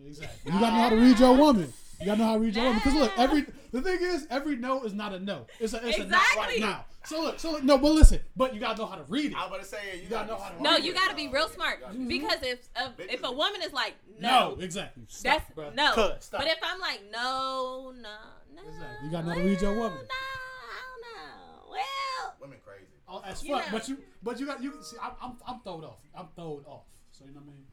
[0.00, 0.52] Yeah, exactly.
[0.52, 1.72] You gotta know how to read your woman.
[2.00, 2.78] You gotta know how to read your woman.
[2.84, 5.46] Because look, every the thing is, every no is not a no.
[5.58, 6.84] It's a it's a not right now.
[7.04, 9.36] So look, so look, no, but listen, but you gotta know how to read it.
[9.36, 10.92] I was about to say, yeah, you gotta gotta know how to no, read you
[10.92, 11.78] got to be real smart
[12.08, 15.04] because if a, if a woman is like No, no, exactly.
[15.08, 15.74] Stop, that's bruh.
[15.74, 15.92] no.
[15.94, 16.22] Cut.
[16.22, 16.40] Stop.
[16.40, 18.08] But if I'm like no, no,
[18.54, 19.06] no, Exactly.
[19.06, 19.98] You gotta know how to read your woman.
[19.98, 21.70] No, I don't know.
[21.70, 22.86] Well, Women crazy.
[23.08, 23.66] Oh, as You fuck.
[23.66, 23.78] know.
[23.78, 24.72] But you, but you got you.
[24.82, 25.98] See, I'm, I'm, I'm throwed off.
[26.14, 26.82] I'm throwed off.
[27.12, 27.64] So you know what I mean?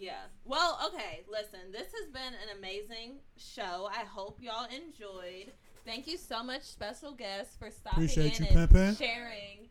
[0.00, 0.22] Yeah.
[0.46, 1.24] Well, okay.
[1.30, 3.88] Listen, this has been an amazing show.
[3.92, 5.52] I hope y'all enjoyed.
[5.84, 8.98] Thank you so much, special guests, for stopping Appreciate in you, and Pimpin'.
[8.98, 9.68] sharing.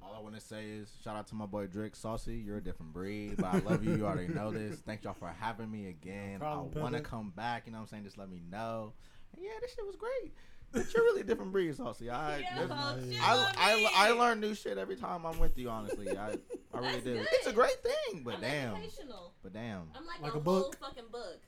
[0.00, 2.36] All I want to say is shout out to my boy Drake Saucy.
[2.36, 3.96] You're a different breed, but I love you.
[3.96, 4.78] You already know this.
[4.78, 6.34] Thank y'all for having me again.
[6.34, 7.64] No problem, I want to come back.
[7.66, 8.04] You know what I'm saying?
[8.04, 8.92] Just let me know.
[9.34, 10.32] And yeah, this shit was great.
[10.72, 12.10] But you're really a different breed, Saucy.
[12.10, 12.68] I, Yo, there's-
[13.08, 14.08] chill I, I.
[14.08, 15.70] I learn new shit every time I'm with you.
[15.70, 16.32] Honestly, I, I
[16.78, 17.14] really That's do.
[17.14, 17.26] good.
[17.32, 19.32] It's a great thing, but I'm damn, educational.
[19.42, 19.88] but damn.
[19.94, 20.76] I'm like, Like a, a whole book?
[20.78, 21.38] fucking book.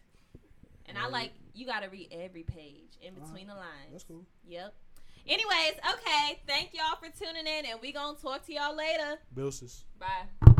[0.87, 3.91] And I like you got to read every page in between the lines.
[3.93, 4.25] That's cool.
[4.47, 4.73] Yep.
[5.27, 6.41] Anyways, okay.
[6.47, 9.19] Thank y'all for tuning in, and we gonna talk to y'all later.
[9.37, 9.83] Bilsis.
[9.99, 10.55] Bye.